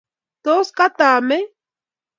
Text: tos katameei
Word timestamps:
tos 0.43 0.67
katameei 0.77 1.45